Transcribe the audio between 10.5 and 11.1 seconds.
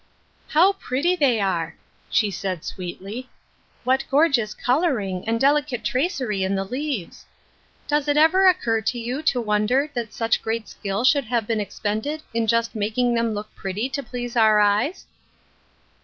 skill